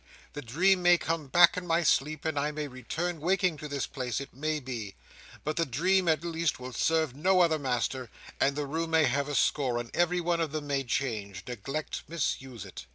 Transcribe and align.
The 0.33 0.41
dream 0.41 0.81
may 0.81 0.97
come 0.97 1.27
back 1.27 1.55
in 1.57 1.67
my 1.67 1.83
sleep, 1.83 2.25
and 2.25 2.39
I 2.39 2.49
may 2.49 2.67
return 2.67 3.19
waking 3.19 3.57
to 3.59 3.67
this 3.67 3.85
place, 3.85 4.19
it 4.19 4.33
may 4.33 4.59
be: 4.59 4.95
but 5.43 5.57
the 5.57 5.63
dream 5.67 6.07
at 6.07 6.23
least 6.25 6.59
will 6.59 6.73
serve 6.73 7.15
no 7.15 7.41
other 7.41 7.59
master, 7.59 8.09
and 8.39 8.55
the 8.55 8.65
room 8.65 8.89
may 8.89 9.05
have 9.05 9.29
a 9.29 9.35
score, 9.35 9.77
and 9.77 9.95
every 9.95 10.19
one 10.19 10.41
of 10.41 10.53
them 10.53 10.65
may 10.65 10.83
change, 10.85 11.43
neglect, 11.45 12.01
misuse 12.07 12.65
it." 12.65 12.87